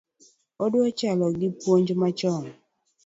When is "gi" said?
1.39-1.49